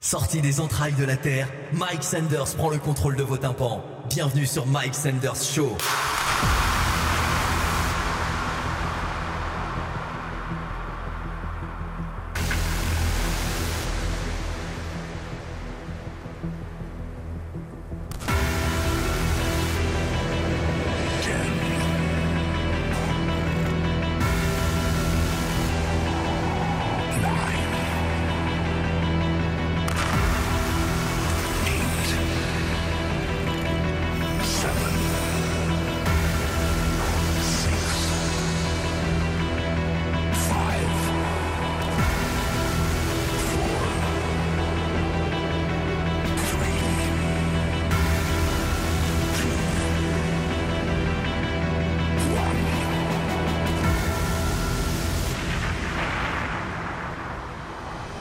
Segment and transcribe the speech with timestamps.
[0.00, 3.82] Sorti des entrailles de la Terre, Mike Sanders prend le contrôle de vos tympans.
[4.08, 5.76] Bienvenue sur Mike Sanders Show.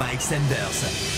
[0.08, 1.17] avec Sanders.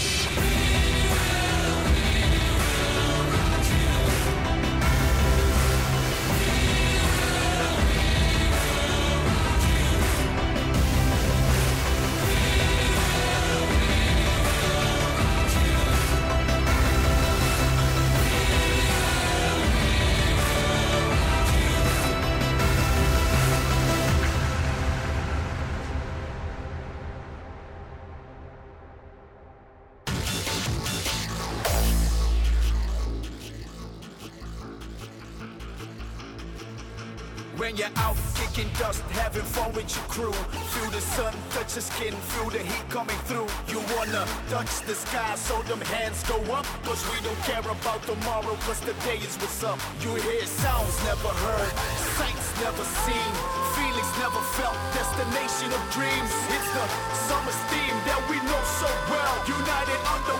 [40.19, 40.35] Crew.
[40.75, 43.47] Feel the sun touch your skin, feel the heat coming through.
[43.71, 46.67] You wanna touch the sky so them hands go up.
[46.83, 49.79] Cause we don't care about tomorrow, cause today is what's up.
[50.03, 51.71] You hear sounds never heard,
[52.19, 53.31] sights never seen,
[53.75, 56.31] feelings never felt, destination of dreams.
[56.55, 56.85] It's the
[57.29, 59.35] summer theme that we know so well.
[59.47, 60.35] United under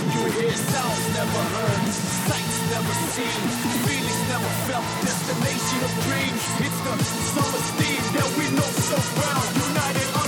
[0.00, 1.92] You hear sounds never heard,
[2.24, 3.40] sights never seen,
[3.84, 6.42] feelings never felt, destination of dreams.
[6.64, 6.96] It's the
[7.36, 9.44] summer theme that we know so well.
[9.68, 10.19] United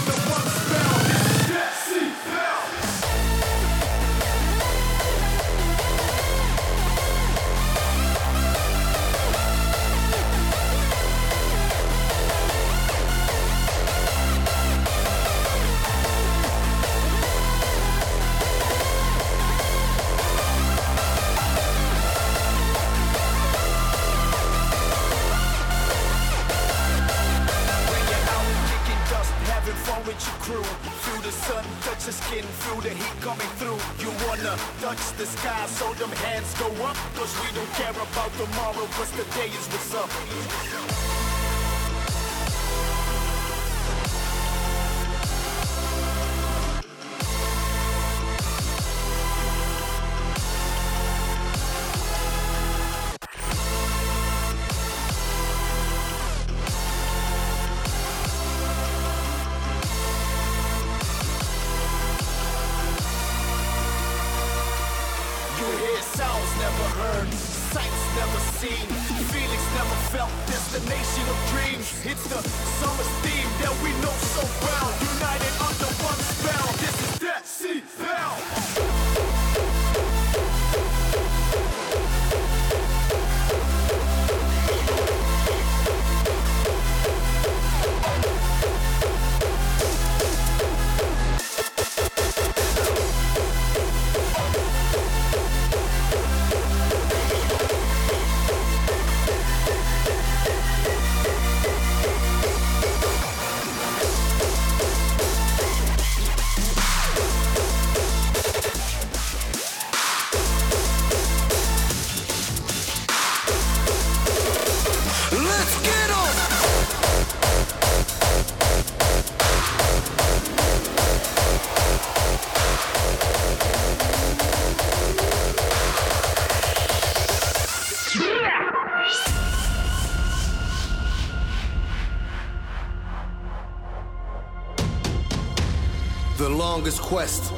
[136.92, 137.52] longest quest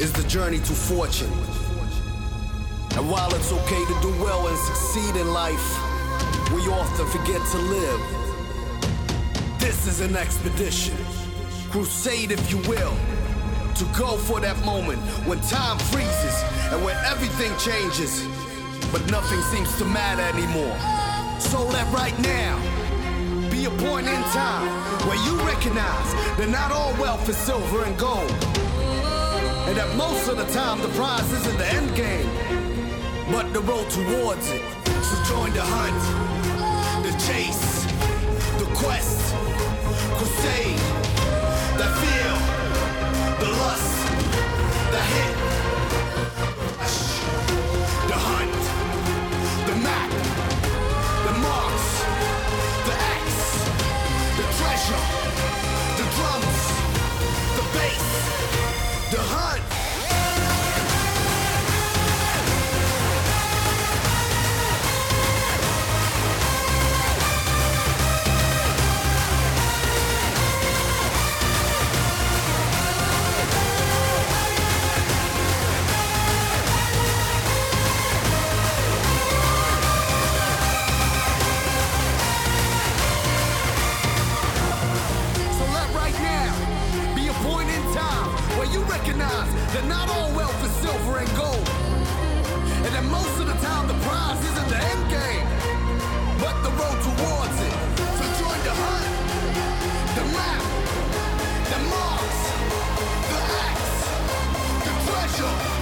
[0.00, 1.30] is the journey to fortune.
[2.96, 5.66] And while it's okay to do well and succeed in life,
[6.52, 8.00] we often forget to live.
[9.58, 10.96] This is an expedition,
[11.70, 12.96] crusade if you will,
[13.76, 16.42] to go for that moment when time freezes
[16.72, 18.26] and when everything changes,
[18.90, 20.76] but nothing seems to matter anymore.
[21.40, 22.83] So let right now
[23.66, 24.68] a point in time
[25.08, 28.30] where you recognize that not all wealth is silver and gold.
[29.68, 32.28] And that most of the time the prize isn't the end game,
[33.30, 34.60] but the road towards it.
[35.04, 35.96] So join the hunt,
[37.04, 37.84] the chase,
[38.58, 39.34] the quest,
[40.18, 40.78] crusade,
[41.80, 42.36] the feel,
[43.40, 43.94] the lust,
[44.92, 45.43] the hit,
[57.74, 57.98] the
[59.10, 59.73] the hunt.
[89.74, 91.68] That not all wealth is silver and gold.
[92.86, 95.46] And that most of the time the prize isn't the end game,
[96.38, 97.76] but the road towards it.
[97.98, 99.10] So join the hunt,
[100.14, 100.62] the map,
[101.74, 102.40] the marks,
[103.34, 103.94] the axe,
[104.86, 105.73] the treasure,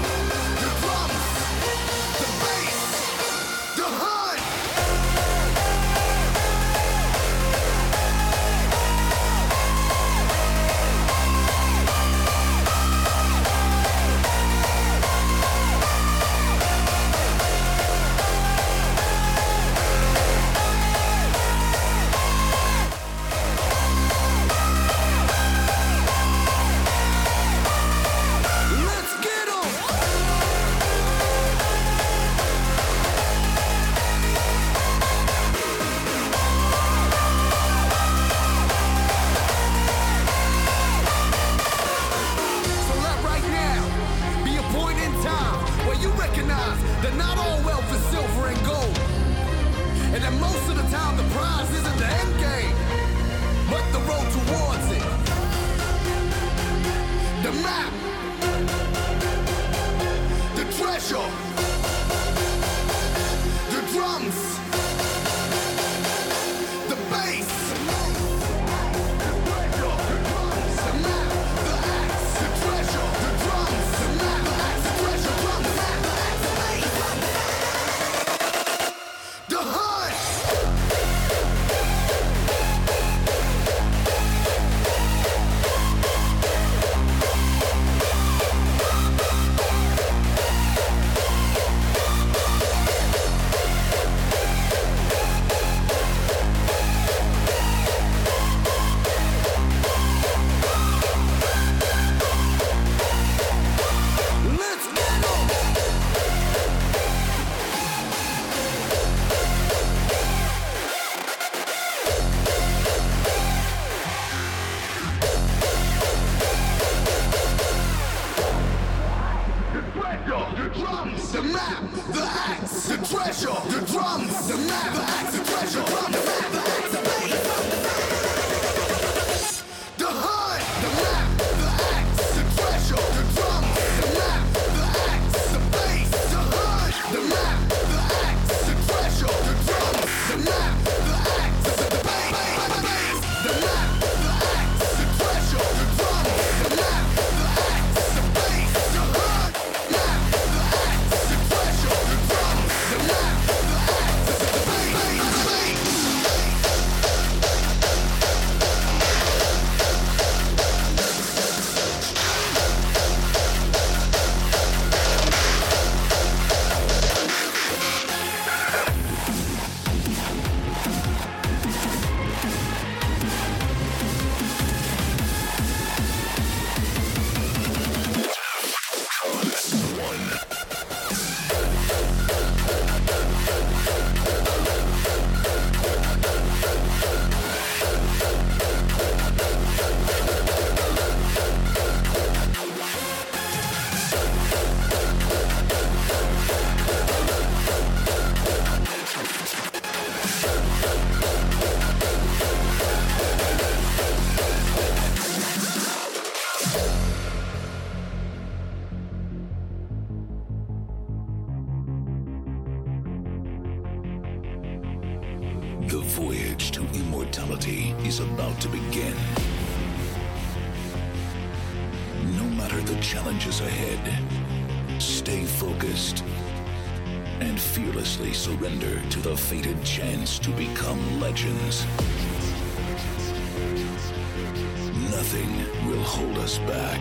[235.23, 235.55] Nothing
[235.87, 236.99] will hold us back.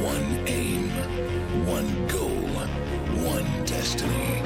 [0.00, 0.88] One aim,
[1.68, 2.48] one goal,
[3.20, 4.40] one destiny.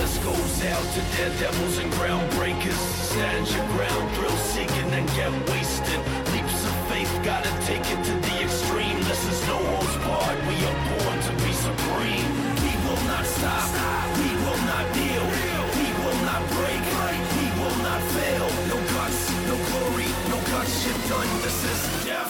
[0.00, 2.82] This goes out to daredevils and groundbreakers.
[3.04, 6.00] Stand your ground, thrill seeking and get wasted.
[6.32, 8.98] Leaps of faith, gotta take it to the extreme.
[9.04, 10.38] This is no one's part.
[10.48, 12.32] We are born to be supreme.
[12.64, 13.68] We will not stop.
[14.16, 15.26] We will not kneel.
[15.76, 16.80] We will not break.
[17.36, 18.65] We will not fail
[21.08, 22.25] this is death.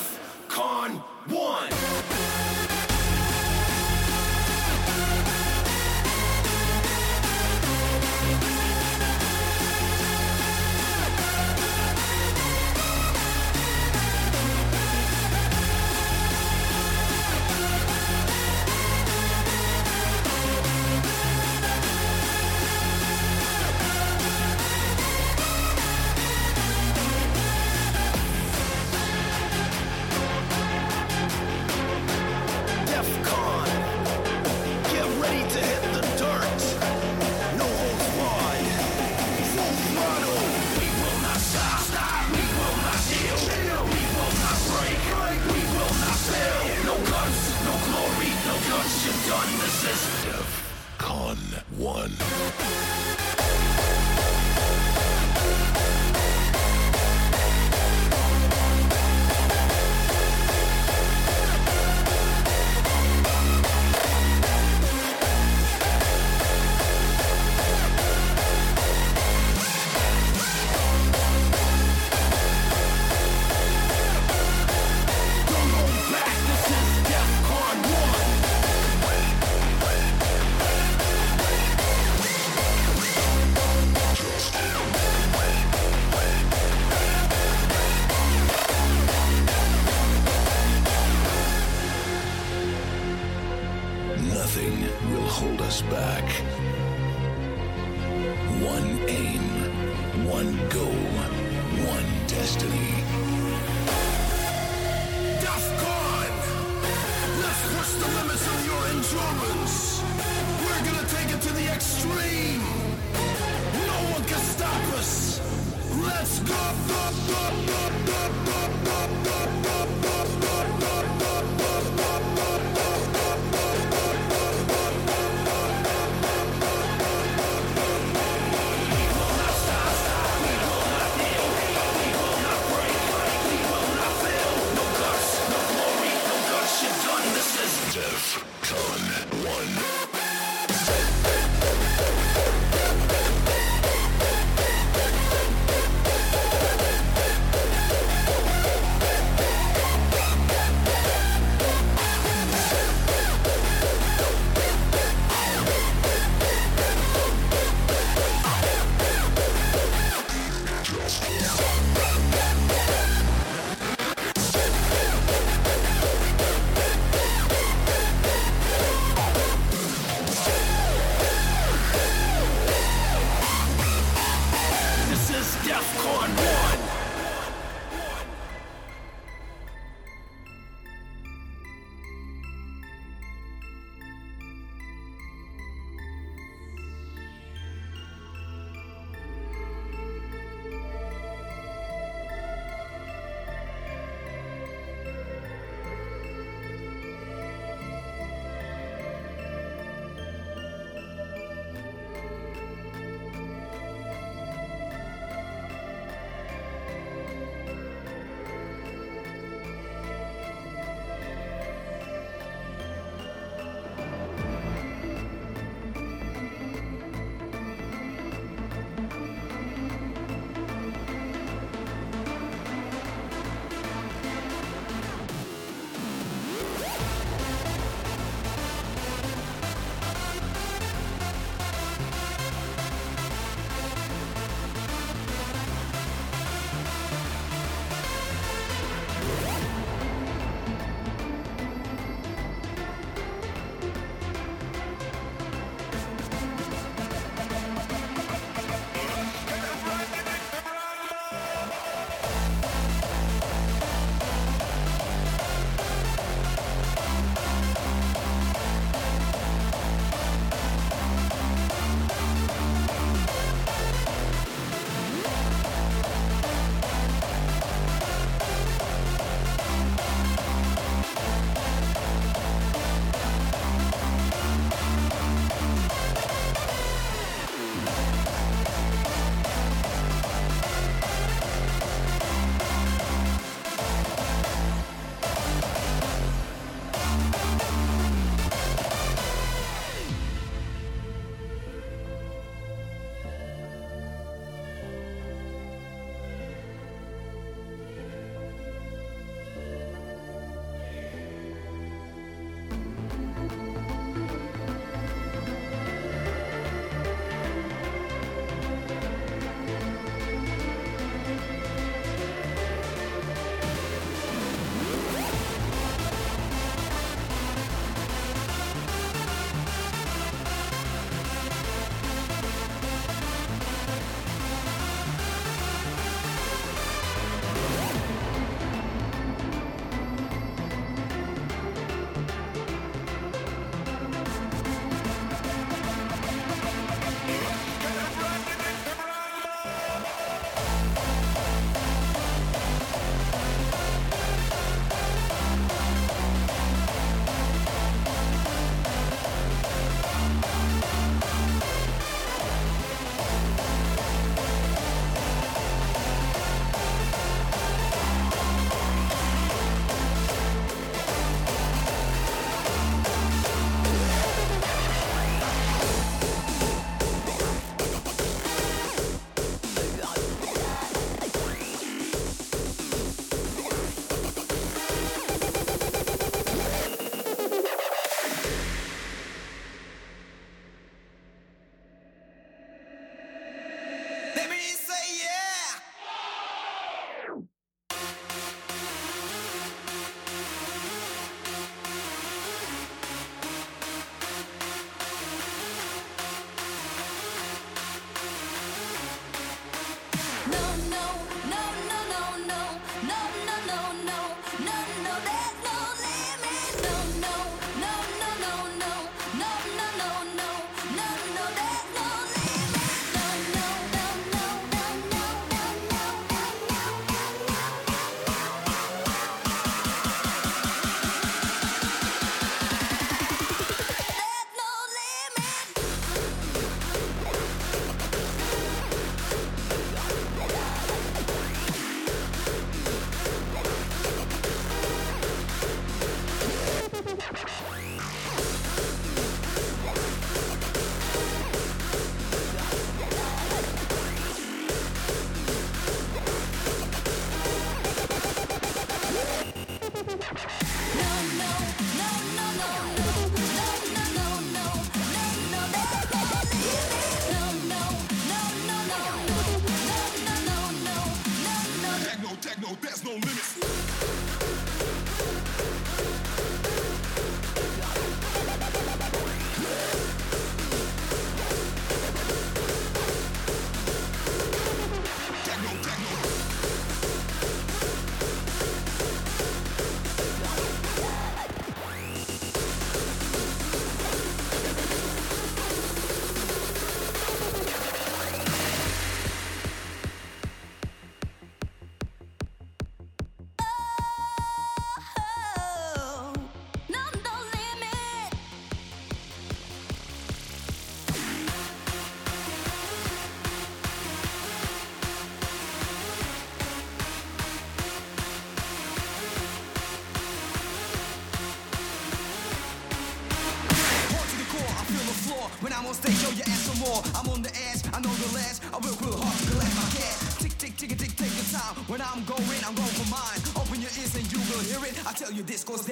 [525.36, 525.86] You this, cause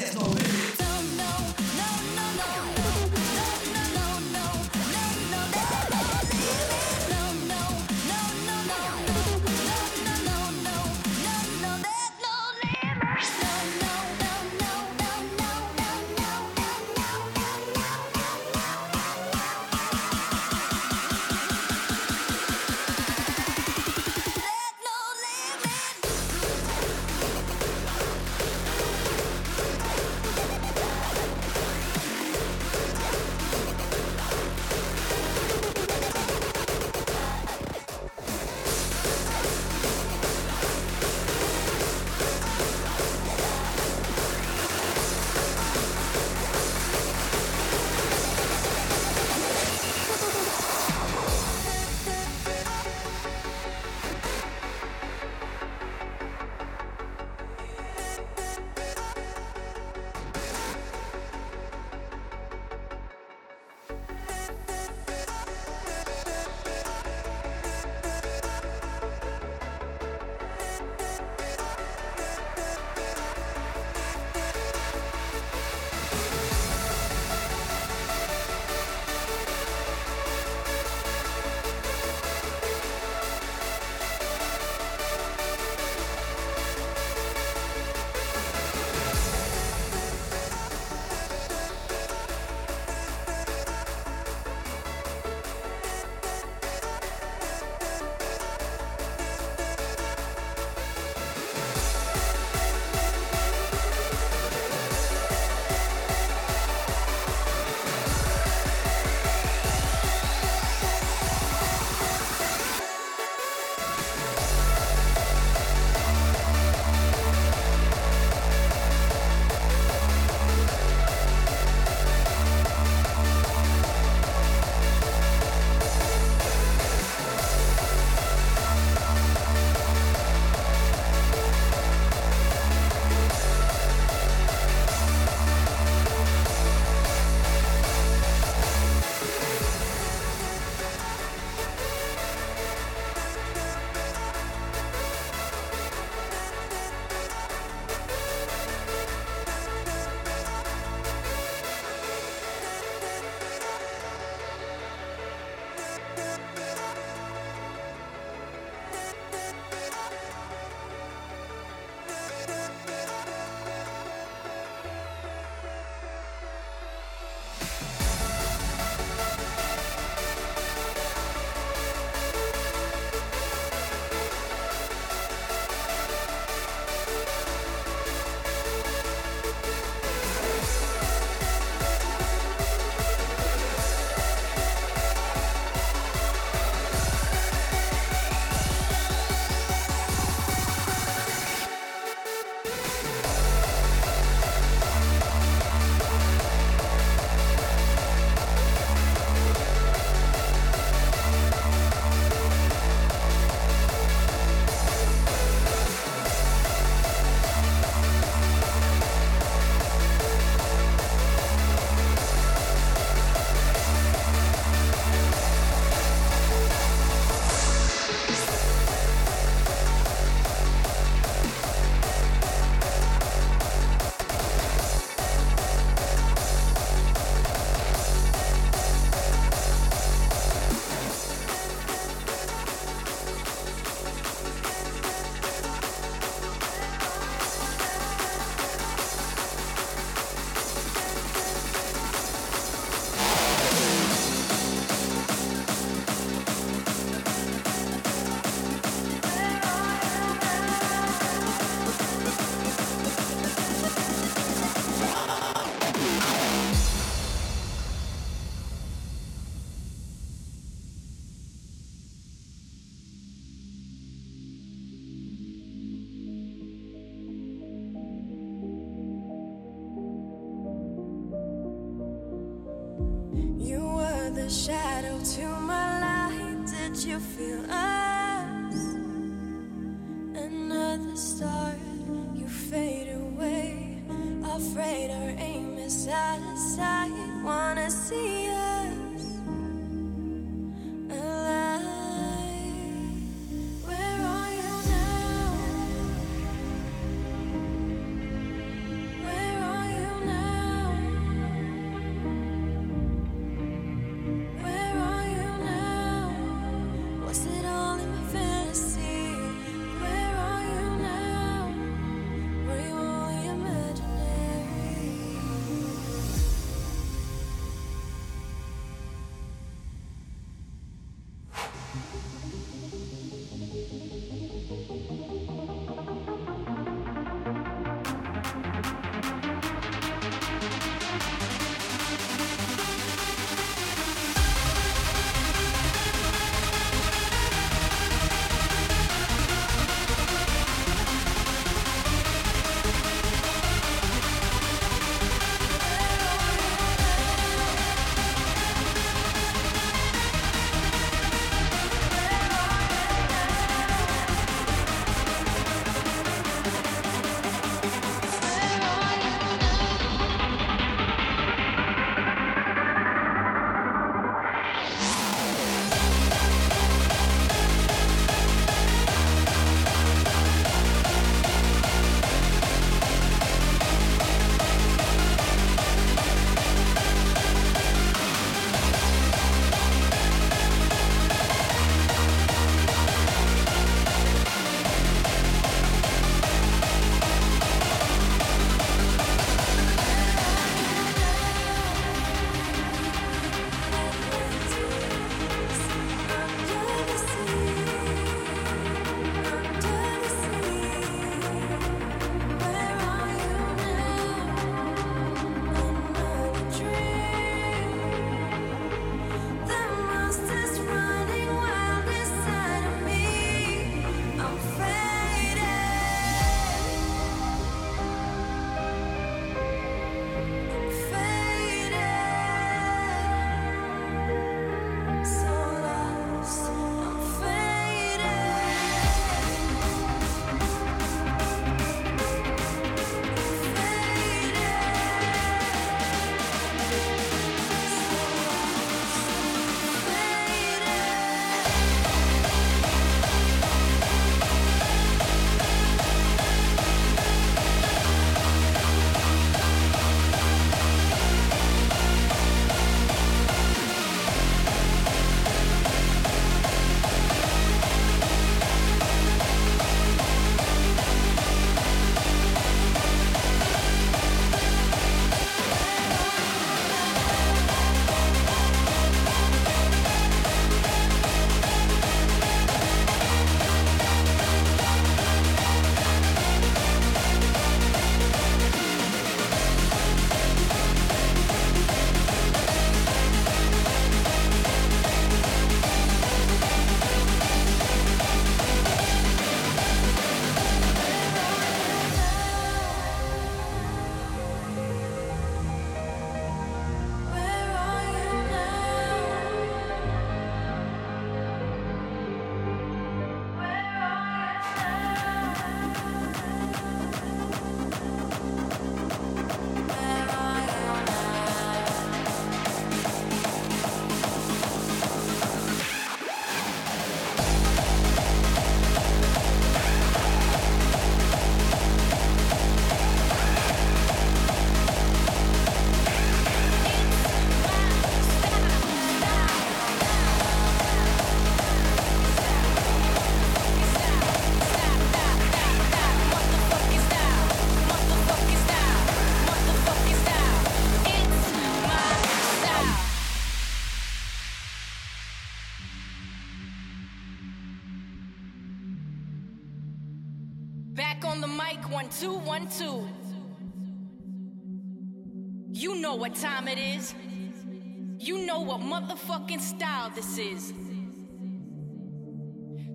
[559.45, 560.73] fucking style this is.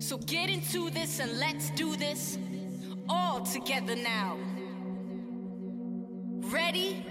[0.00, 2.38] So get into this and let's do this
[3.08, 4.36] all together now.
[6.50, 7.06] Ready?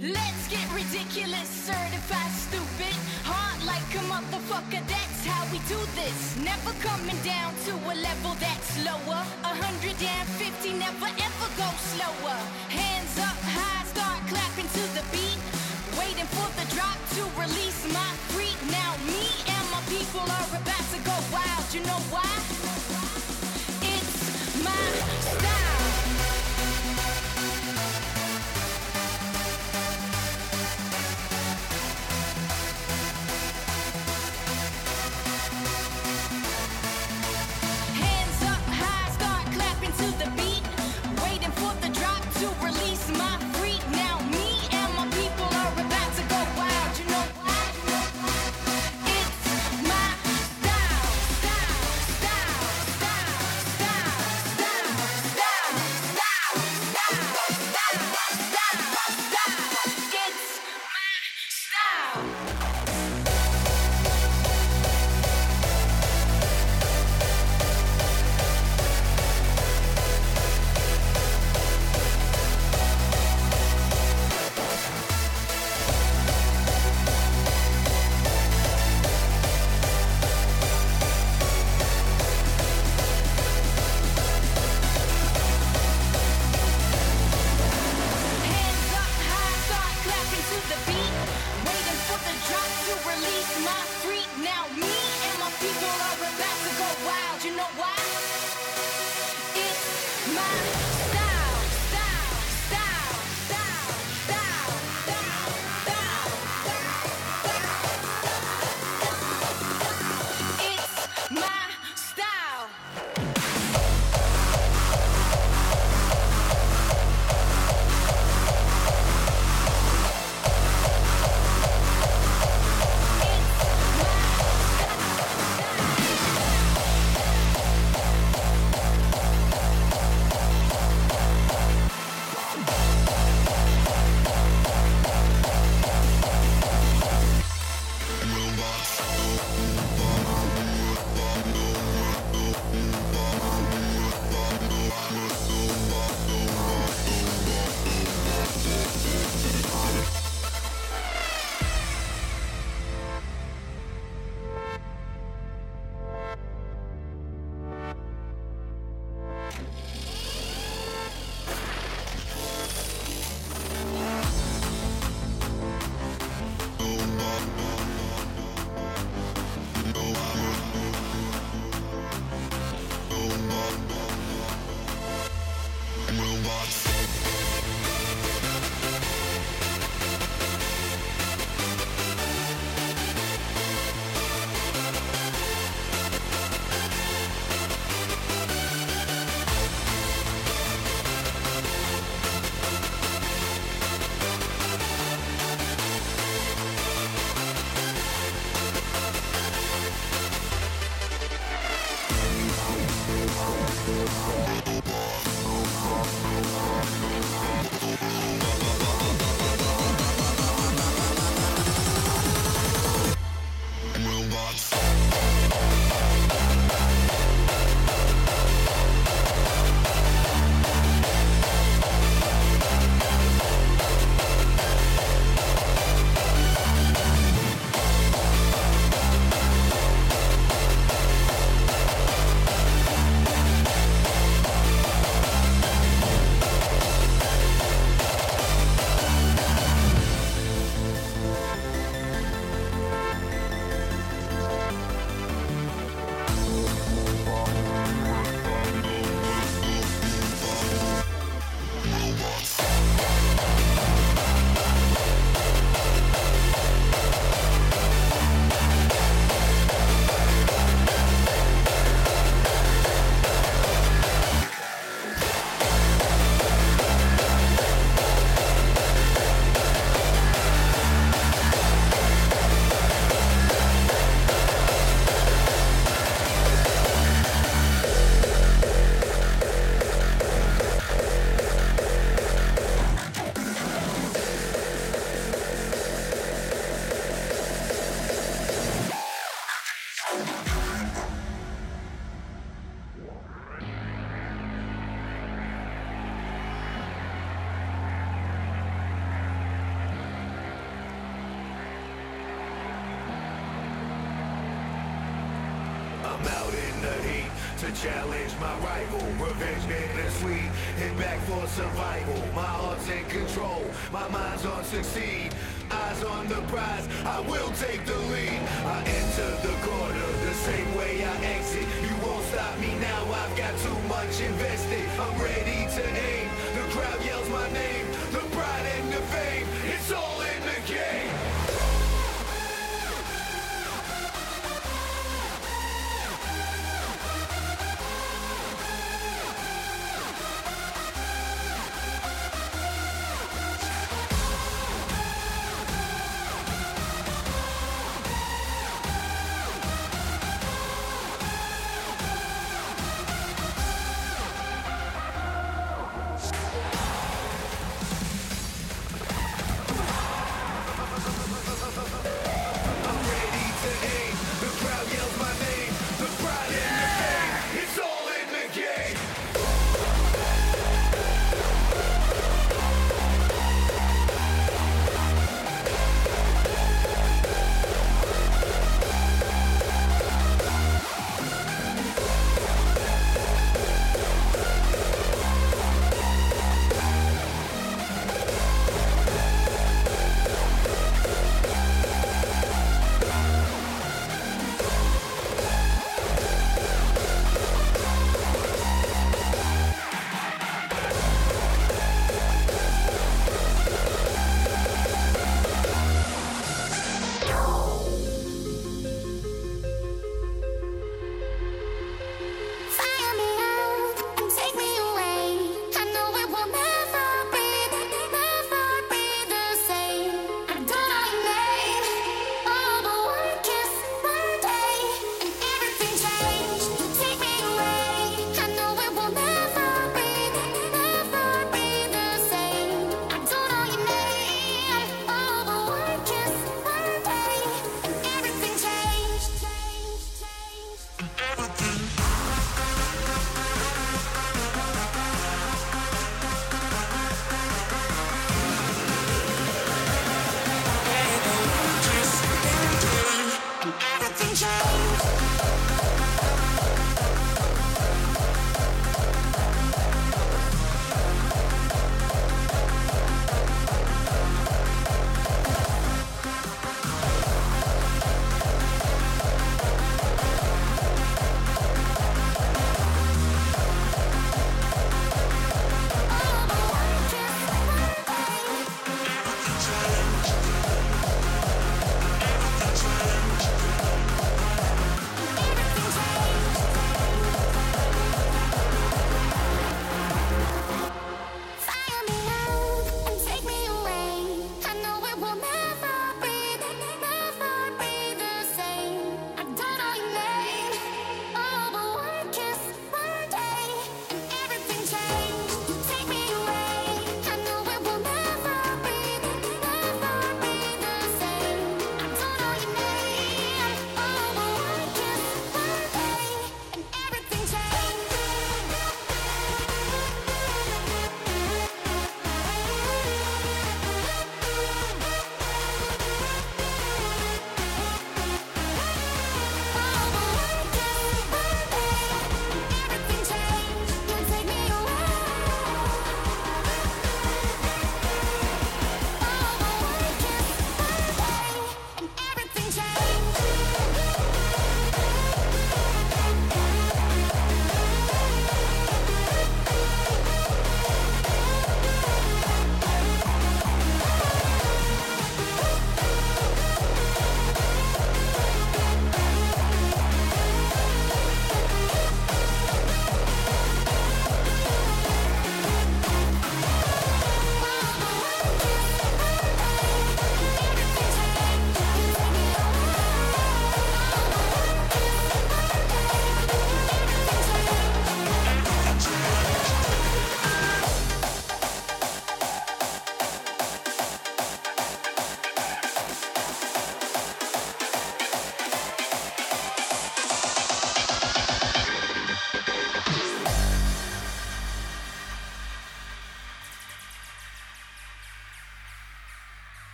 [0.00, 2.96] Let's get ridiculous, certified stupid.
[3.28, 6.36] hot like a motherfucker, that's how we do this.
[6.42, 9.22] Never coming down to a level that's lower.
[9.42, 12.38] 150, never ever go slower.
[21.76, 22.24] you know why?
[23.82, 24.70] It's my
[25.20, 25.65] style.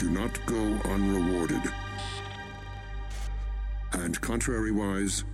[0.00, 1.60] Do not go unrewarded.
[3.92, 5.24] And contrariwise,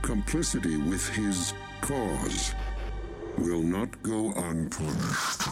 [0.00, 1.52] complicity with his
[1.82, 2.54] cause
[3.36, 5.47] will not go unpunished.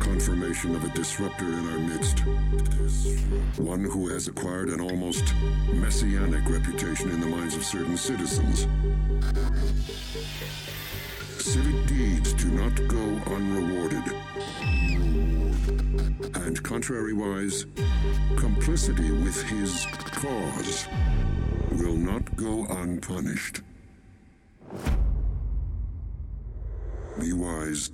[0.00, 2.20] Confirmation of a disruptor in our midst.
[3.58, 5.34] One who has acquired an almost
[5.72, 8.66] messianic reputation in the minds of certain citizens.
[11.38, 14.04] Civic deeds do not go unrewarded.
[16.34, 17.66] And contrariwise,
[18.36, 20.88] complicity with his cause
[21.72, 23.62] will not go unpunished.
[27.18, 27.90] Be wise.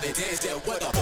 [0.00, 0.99] They dance that what the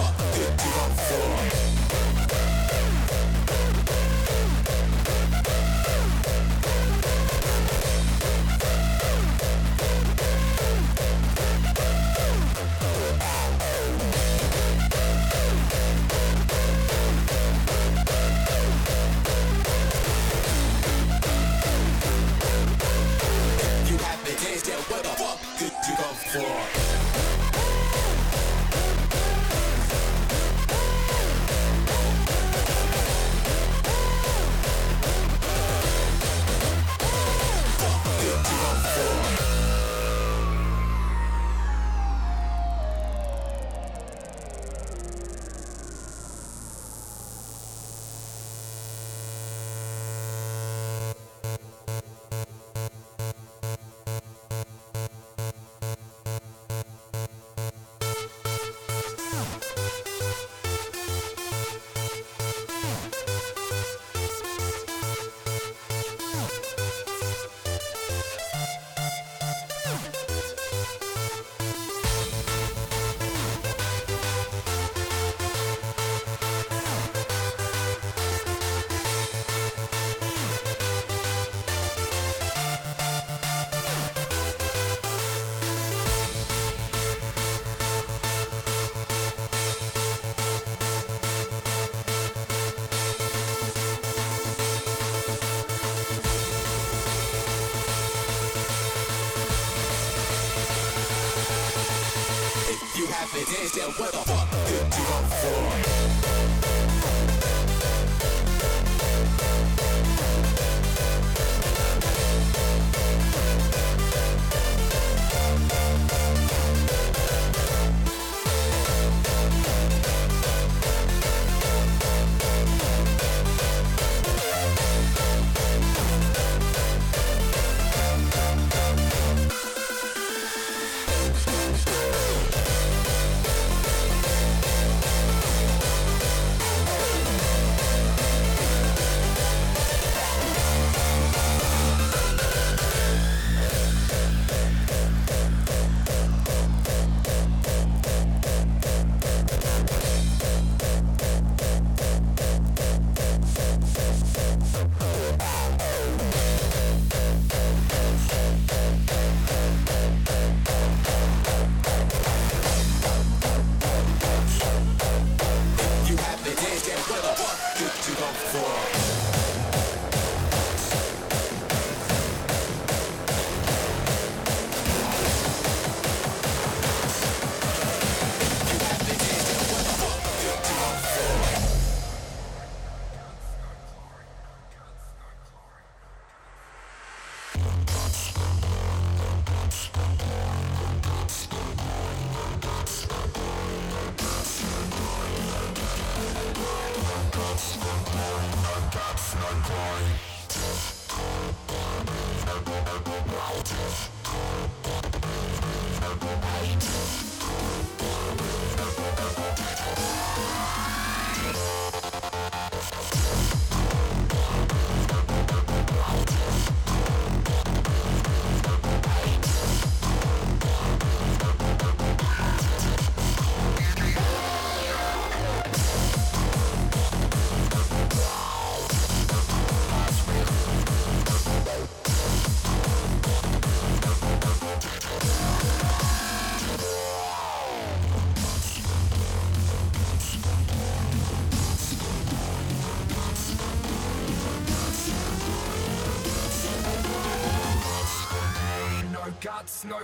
[103.51, 105.98] hands down, what the fuck did you?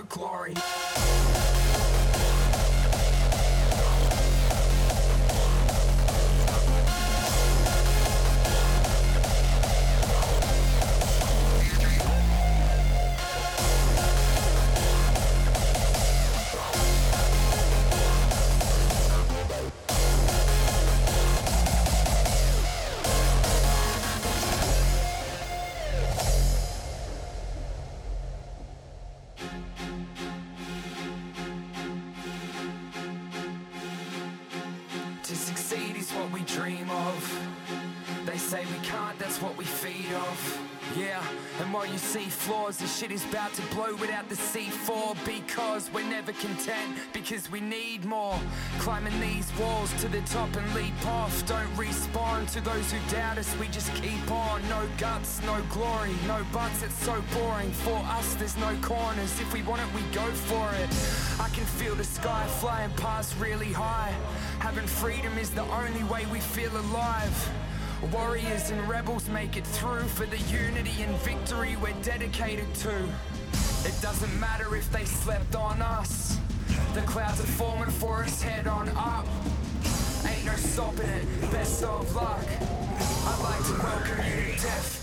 [0.02, 0.35] Glory.
[42.74, 47.60] The shit is about to blow without the C4 because we're never content because we
[47.60, 48.36] need more.
[48.80, 51.46] Climbing these walls to the top and leap off.
[51.46, 54.68] Don't respond to those who doubt us, we just keep on.
[54.68, 57.70] No guts, no glory, no buts, it's so boring.
[57.70, 59.40] For us, there's no corners.
[59.40, 60.90] If we want it, we go for it.
[61.40, 64.12] I can feel the sky flying past really high.
[64.58, 67.48] Having freedom is the only way we feel alive.
[68.02, 72.90] Warriors and rebels make it through for the unity and victory we're dedicated to.
[73.84, 76.38] It doesn't matter if they slept on us.
[76.94, 79.26] The clouds are forming for us head on up.
[80.28, 82.46] Ain't no stopping it, best of luck.
[82.60, 84.96] I'd like to welcome you to Def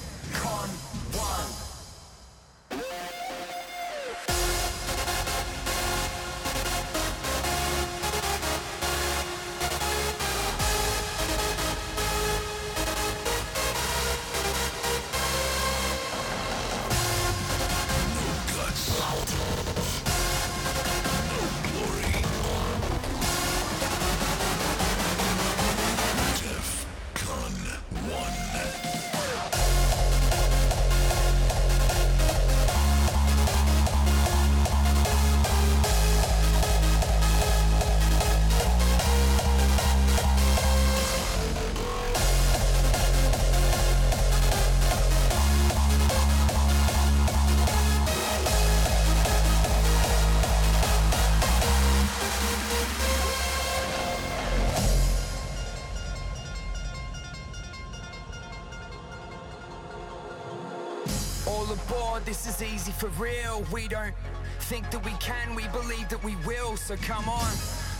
[62.34, 63.64] this is easy for real.
[63.72, 64.16] We don't
[64.62, 66.76] think that we can, we believe that we will.
[66.76, 67.52] So come on,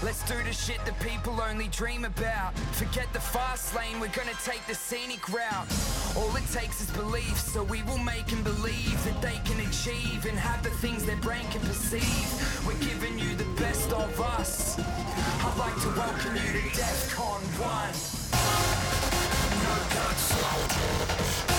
[0.02, 2.58] let's do the shit that people only dream about.
[2.74, 5.68] Forget the fast lane, we're gonna take the scenic route.
[6.18, 10.26] All it takes is belief, so we will make them believe that they can achieve
[10.26, 12.66] and have the things their brain can perceive.
[12.66, 14.80] We're giving you the best of us.
[14.80, 17.94] I'd like to welcome you to DEF CON 1.
[19.62, 21.53] No guts, no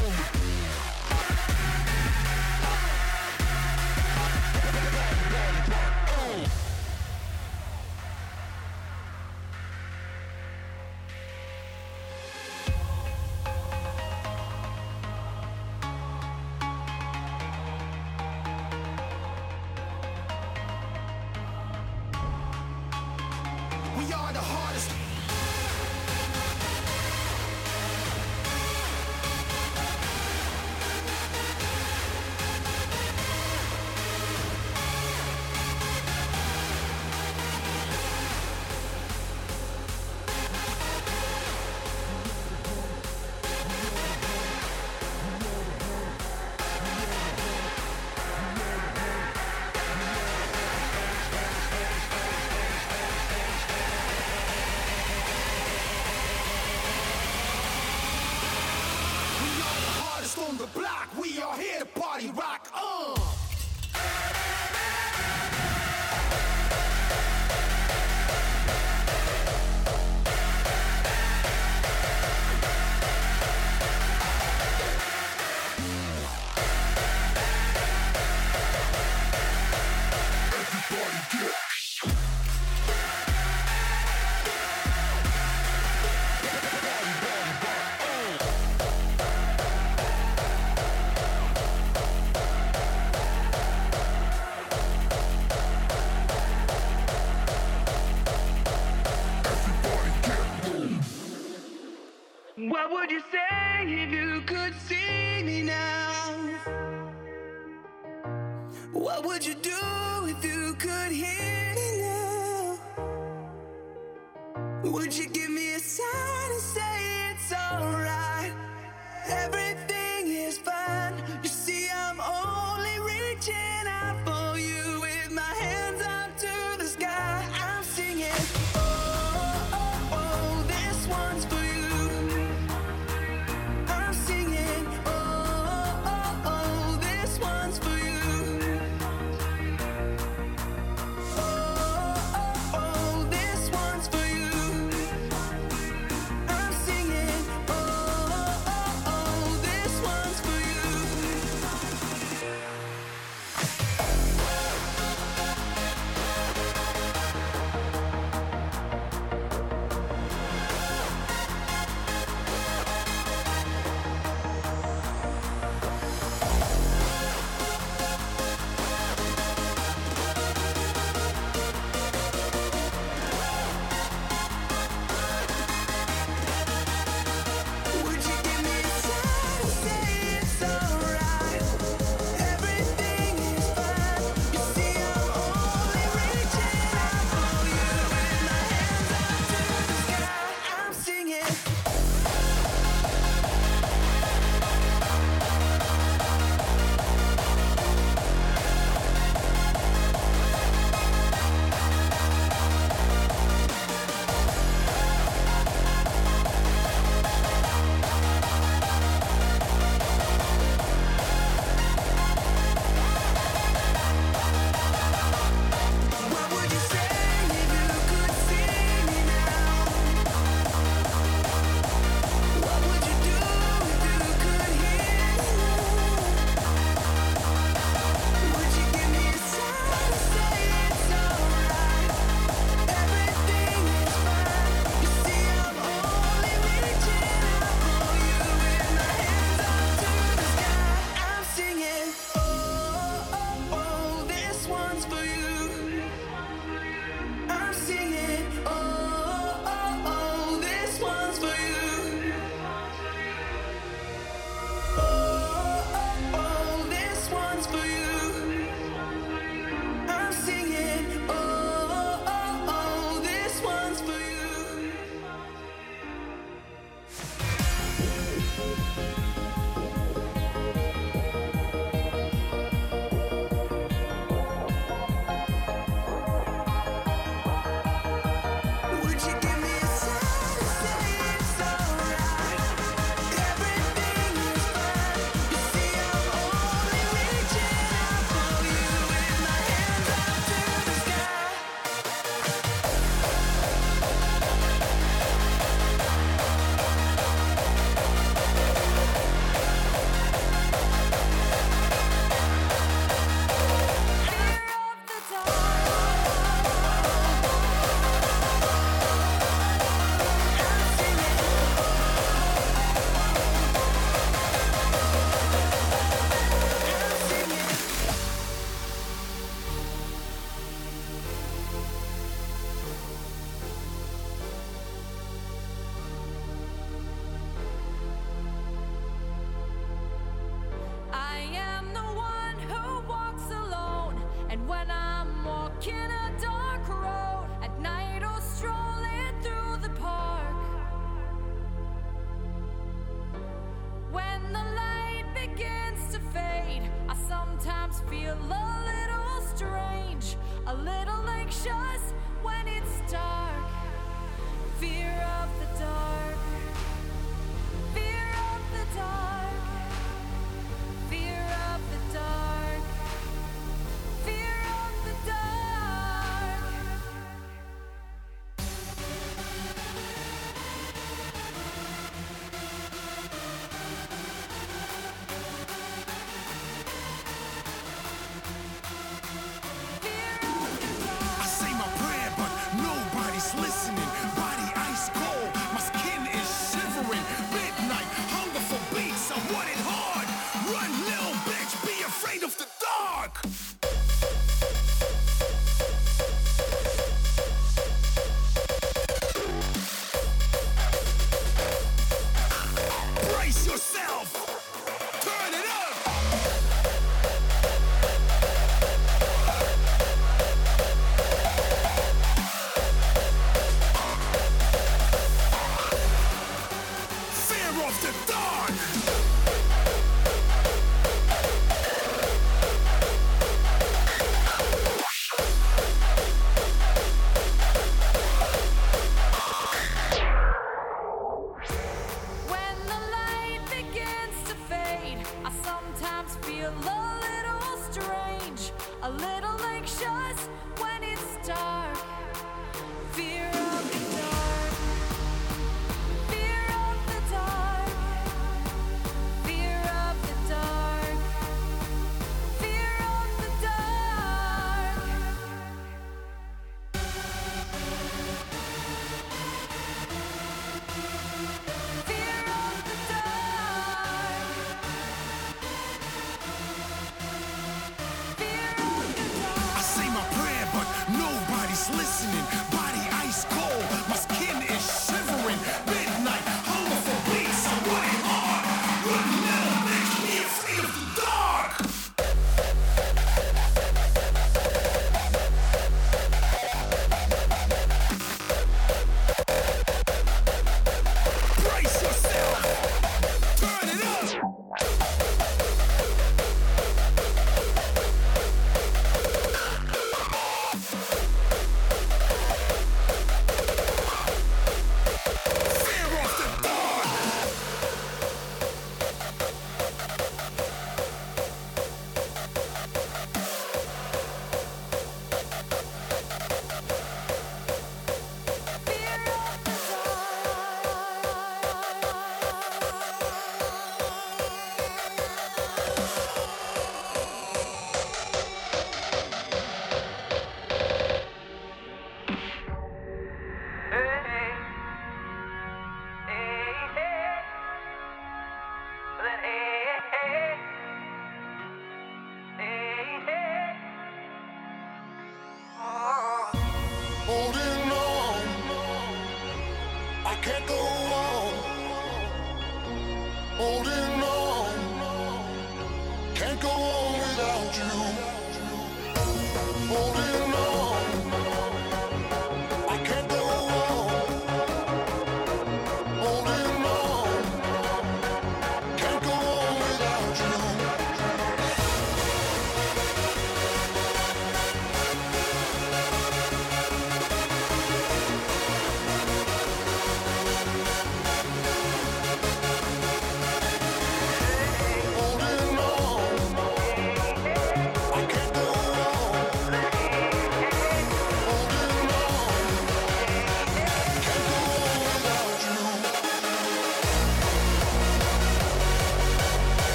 [0.00, 0.37] Hardest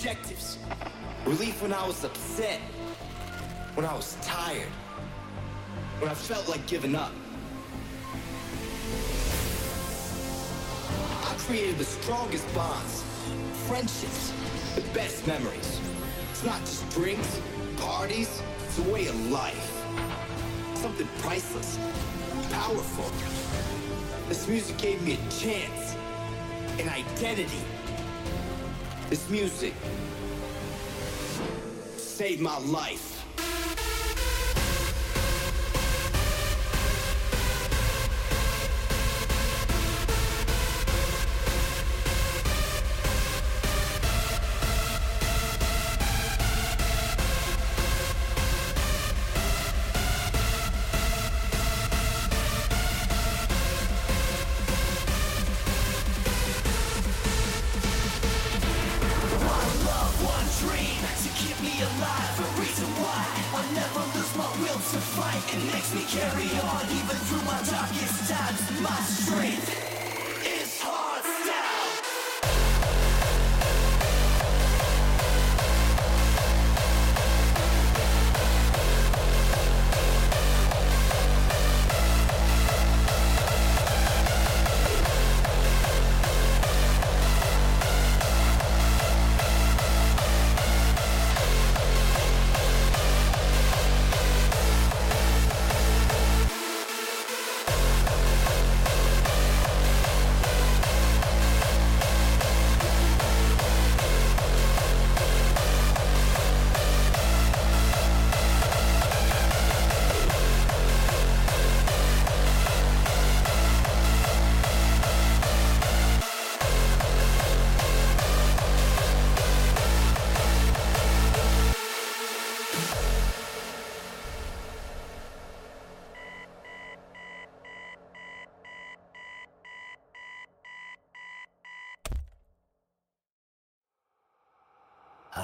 [0.00, 0.56] objectives,
[1.26, 2.58] relief when I was upset,
[3.74, 4.72] when I was tired,
[5.98, 7.12] when I felt like giving up.
[11.22, 13.04] I created the strongest bonds,
[13.66, 14.32] friendships,
[14.74, 15.78] the best memories.
[16.30, 17.38] It's not just drinks,
[17.76, 19.84] parties, it's a way of life.
[20.76, 21.78] Something priceless,
[22.50, 23.04] powerful.
[24.30, 25.94] This music gave me a chance,
[26.78, 27.60] an identity.
[29.10, 29.74] This music
[31.96, 33.19] saved my life.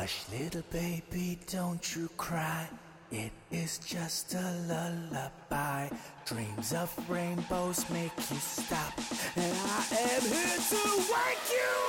[0.06, 2.68] Hush, little baby, don't you cry.
[3.10, 5.88] It is just a lullaby.
[6.24, 8.92] Dreams of rainbows make you stop.
[9.34, 9.84] And I
[10.14, 11.85] am here to wake you